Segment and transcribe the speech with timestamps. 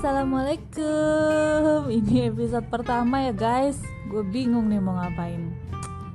[0.00, 1.92] Assalamualaikum.
[1.92, 3.84] Ini episode pertama ya guys.
[4.08, 5.52] Gue bingung nih mau ngapain.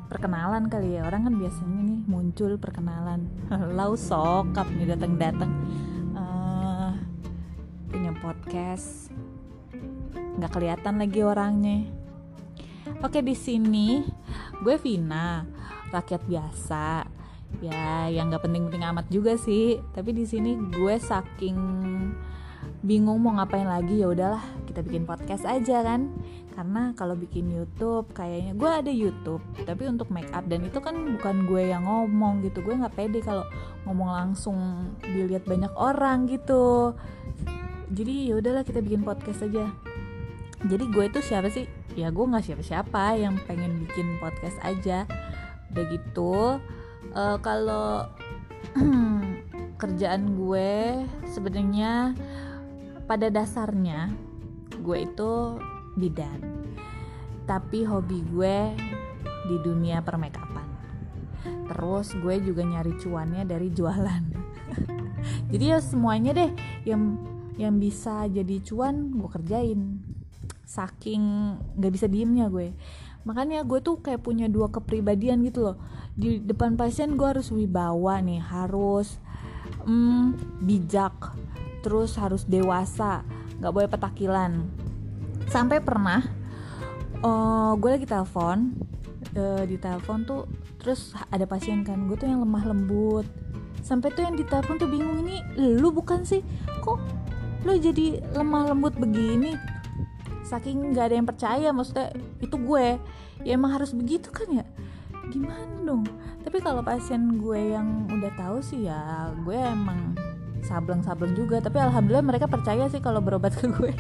[0.10, 1.06] Perkenalan kali ya.
[1.06, 3.30] Orang kan biasanya nih muncul perkenalan.
[3.78, 5.54] Lau sokap nih datang-datang.
[6.18, 6.98] Uh,
[7.94, 9.14] Punya podcast.
[10.42, 11.86] Nggak kelihatan lagi orangnya.
[13.06, 14.02] Oke di sini
[14.66, 15.46] gue Vina
[15.94, 17.06] Rakyat biasa.
[17.62, 19.78] Ya yang nggak penting-penting amat juga sih.
[19.94, 21.58] Tapi di sini gue saking
[22.86, 26.14] bingung mau ngapain lagi ya udahlah kita bikin podcast aja kan.
[26.56, 30.96] Karena kalau bikin YouTube kayaknya gue ada YouTube tapi untuk make up dan itu kan
[30.96, 32.62] bukan gue yang ngomong gitu.
[32.62, 33.44] Gue nggak pede kalau
[33.84, 34.58] ngomong langsung
[35.02, 36.96] dilihat banyak orang gitu.
[37.92, 39.68] Jadi ya udahlah kita bikin podcast aja.
[40.66, 41.68] Jadi gue itu siapa sih?
[41.98, 45.10] Ya gue nggak siapa-siapa yang pengen bikin podcast aja.
[45.74, 46.62] Udah gitu
[47.16, 48.08] uh, kalau
[49.82, 52.16] kerjaan gue sebenarnya
[53.06, 54.14] pada dasarnya
[54.82, 55.32] gue itu
[55.98, 56.42] bidan.
[57.46, 58.74] Tapi hobi gue
[59.46, 60.76] di dunia permakeupan
[61.66, 64.24] terus gue juga nyari cuannya dari jualan.
[65.52, 66.52] Jadi ya semuanya deh
[66.86, 67.18] yang
[67.56, 70.04] yang bisa jadi cuan gue kerjain.
[70.68, 72.76] Saking nggak bisa diemnya gue.
[73.26, 75.78] Makanya gue tuh kayak punya dua kepribadian gitu loh.
[76.14, 79.18] Di depan pasien gue harus wibawa nih harus
[79.88, 81.16] mm, bijak
[81.86, 83.22] terus harus dewasa
[83.62, 84.66] nggak boleh petakilan.
[85.46, 86.26] Sampai pernah
[87.22, 88.74] uh, gue lagi telepon
[89.38, 90.50] uh, di telepon tuh
[90.82, 93.30] terus ada pasien kan gue tuh yang lemah lembut.
[93.86, 96.42] Sampai tuh yang di telepon tuh bingung ini lu bukan sih?
[96.82, 96.98] Kok
[97.70, 99.54] lu jadi lemah lembut begini?
[100.42, 102.10] Saking nggak ada yang percaya maksudnya
[102.42, 102.98] itu gue.
[103.46, 104.66] Ya emang harus begitu kan ya?
[105.30, 106.02] Gimana dong?
[106.42, 110.18] Tapi kalau pasien gue yang udah tahu sih ya gue emang
[110.66, 113.94] sableng-sableng juga tapi alhamdulillah mereka percaya sih kalau berobat ke gue.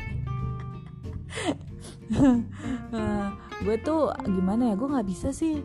[2.94, 3.30] Uh,
[3.66, 5.62] gue tuh gimana ya gue nggak bisa sih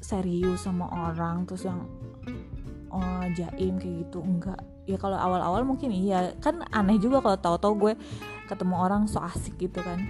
[0.00, 1.88] serius sama orang terus yang
[2.92, 4.60] oh, jaim kayak gitu enggak.
[4.84, 7.92] Ya kalau awal-awal mungkin iya kan aneh juga kalau tahu-tahu gue
[8.48, 10.00] ketemu orang so asik gitu kan.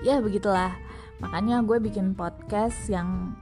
[0.00, 0.72] Ya begitulah
[1.22, 3.38] makanya gue bikin podcast yang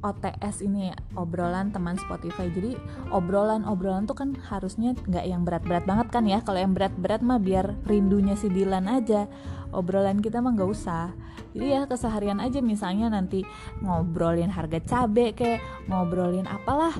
[0.00, 2.48] OTS ini obrolan teman Spotify.
[2.48, 2.72] Jadi
[3.12, 6.40] obrolan-obrolan tuh kan harusnya nggak yang berat-berat banget kan ya.
[6.40, 9.28] Kalau yang berat-berat mah biar rindunya si Dilan aja.
[9.70, 11.12] Obrolan kita mah nggak usah.
[11.52, 13.44] Jadi ya keseharian aja misalnya nanti
[13.84, 15.60] ngobrolin harga cabe kayak
[15.90, 16.96] ngobrolin apalah.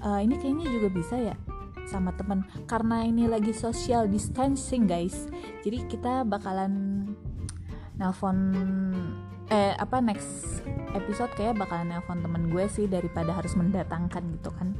[0.00, 1.36] Uh, ini kayaknya juga bisa ya
[1.90, 5.26] sama temen karena ini lagi social distancing guys.
[5.64, 7.04] Jadi kita bakalan
[7.98, 8.38] nelfon
[9.50, 10.62] eh apa next
[10.94, 14.74] episode kayak bakalan nelfon temen gue sih daripada harus mendatangkan gitu kan.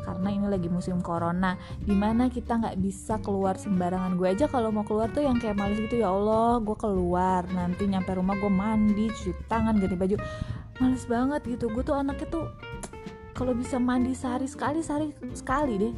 [0.00, 1.54] Karena ini lagi musim corona.
[1.78, 4.16] Di mana kita nggak bisa keluar sembarangan?
[4.16, 7.44] Gue aja kalau mau keluar tuh yang kayak males gitu ya Allah gue keluar.
[7.52, 10.16] Nanti nyampe rumah gue mandi cuci tangan ganti baju.
[10.80, 11.68] Males banget gitu.
[11.70, 12.48] Gue tuh anaknya tuh
[13.36, 15.94] kalau bisa mandi sehari sekali sehari sekali deh.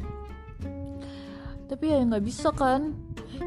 [1.71, 2.93] Tapi ya nggak bisa kan.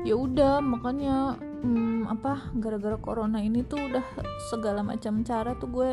[0.02, 4.04] Ya udah makanya hmm, apa gara-gara corona ini tuh udah
[4.46, 5.90] segala macam cara tuh gue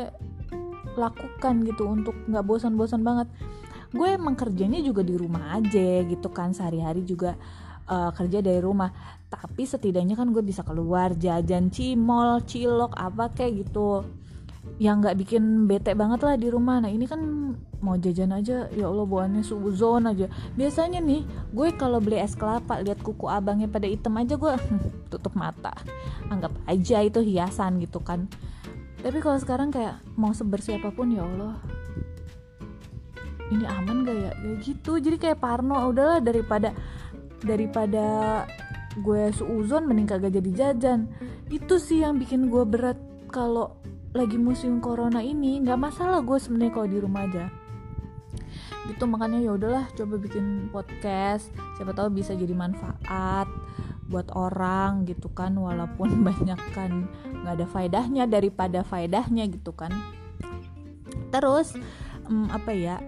[0.94, 3.26] lakukan gitu untuk nggak bosan-bosan banget.
[3.90, 7.34] Gue emang kerjanya juga di rumah aja gitu kan sehari-hari juga
[7.90, 8.90] uh, kerja dari rumah.
[9.26, 14.06] Tapi setidaknya kan gue bisa keluar jajan cimol cilok apa kayak gitu
[14.82, 16.82] yang nggak bikin bete banget lah di rumah.
[16.82, 17.20] Nah ini kan
[17.78, 18.66] mau jajan aja.
[18.74, 20.26] Ya Allah bawaannya suzon aja.
[20.58, 21.22] Biasanya nih
[21.54, 24.52] gue kalau beli es kelapa lihat kuku abangnya pada item aja gue
[25.14, 25.70] tutup mata.
[26.26, 28.26] Anggap aja itu hiasan gitu kan.
[29.04, 31.54] Tapi kalau sekarang kayak mau sebersih apa pun ya Allah.
[33.52, 34.30] Ini aman gak ya?
[34.32, 34.92] Kayak gitu.
[34.98, 35.76] Jadi kayak Parno.
[35.92, 36.72] Udahlah daripada
[37.44, 38.06] daripada
[38.98, 41.06] gue suuzon mending kagak jadi jajan.
[41.52, 42.96] Itu sih yang bikin gue berat
[43.28, 43.76] kalau
[44.14, 47.50] lagi musim corona ini nggak masalah gue sebenarnya kalau di rumah aja.
[48.86, 51.50] Gitu makanya ya udahlah coba bikin podcast.
[51.74, 53.50] Siapa tahu bisa jadi manfaat
[54.06, 57.10] buat orang gitu kan walaupun banyak kan
[57.42, 59.90] nggak ada faedahnya daripada faedahnya gitu kan.
[61.34, 61.74] Terus
[62.30, 63.02] um, apa ya?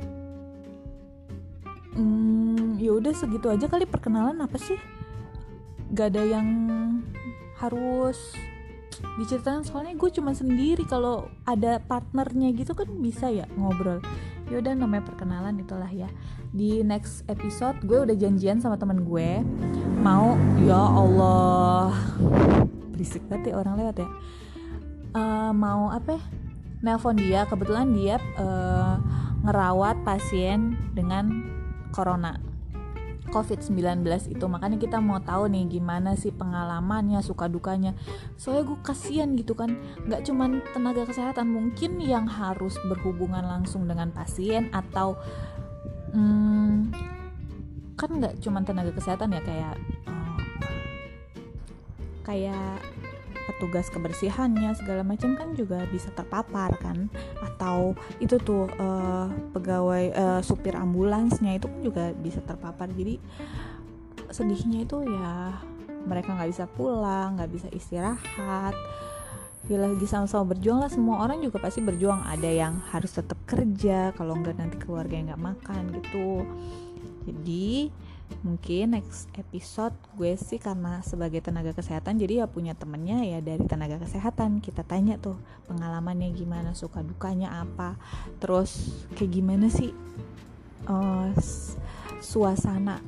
[1.94, 4.76] Um, ya udah segitu aja kali perkenalan apa sih?
[5.94, 6.49] Gak ada yang
[7.62, 8.35] harus
[9.21, 14.01] diceritain soalnya gue cuma sendiri kalau ada partnernya gitu kan bisa ya ngobrol.
[14.49, 16.07] Yaudah namanya perkenalan itulah ya.
[16.55, 19.43] Di next episode gue udah janjian sama temen gue
[20.01, 21.93] mau ya Allah.
[22.95, 24.09] Berisik banget ya orang lewat ya.
[25.17, 26.23] Uh, mau apa ya?
[26.85, 29.01] nelpon dia kebetulan dia uh,
[29.43, 31.31] ngerawat pasien dengan
[31.91, 32.37] corona
[33.37, 34.00] COVID-19
[34.33, 34.44] itu.
[34.49, 37.93] Makanya kita mau tahu nih gimana sih pengalamannya suka dukanya.
[38.41, 39.77] Soalnya gue kasihan gitu kan.
[40.09, 45.21] Nggak cuman tenaga kesehatan mungkin yang harus berhubungan langsung dengan pasien atau
[46.17, 46.97] hmm,
[47.97, 49.75] kan nggak cuman tenaga kesehatan ya kayak
[50.09, 50.41] uh,
[52.25, 52.81] kayak
[53.47, 57.07] petugas kebersihannya segala macam kan juga bisa terpapar kan.
[57.41, 62.91] Atau itu tuh uh, pegawai uh, supir ambulansnya itu pun juga bisa terpapar.
[62.91, 63.23] Jadi
[64.29, 65.63] sedihnya itu ya
[66.07, 68.75] mereka nggak bisa pulang nggak bisa istirahat.
[69.67, 70.91] Ya lagi sama-sama berjuang lah.
[70.91, 72.23] Semua orang juga pasti berjuang.
[72.23, 76.47] Ada yang harus tetap kerja kalau nggak nanti keluarga nggak makan gitu.
[77.27, 77.91] Jadi
[78.43, 83.62] mungkin next episode gue sih karena sebagai tenaga kesehatan jadi ya punya temennya ya dari
[83.67, 87.99] tenaga kesehatan kita tanya tuh pengalamannya gimana suka dukanya apa
[88.38, 89.90] terus kayak gimana sih
[90.87, 91.31] uh,
[92.23, 93.02] suasana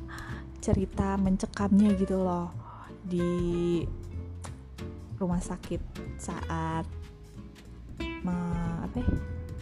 [0.59, 2.51] cerita mencekamnya gitu loh
[3.07, 3.83] di
[5.19, 5.81] rumah sakit
[6.19, 6.87] saat
[8.23, 8.35] me,
[8.87, 9.11] apa ya,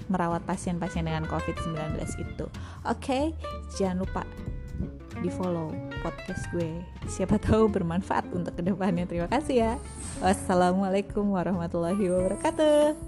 [0.07, 2.47] merawat pasien-pasien dengan COVID-19 itu.
[2.47, 2.53] Oke,
[2.87, 3.25] okay,
[3.75, 4.23] jangan lupa
[5.27, 5.75] di follow
[6.07, 6.79] podcast gue.
[7.11, 9.11] Siapa tahu bermanfaat untuk ke depannya.
[9.11, 9.73] Terima kasih ya.
[10.23, 13.06] Wassalamualaikum warahmatullahi wabarakatuh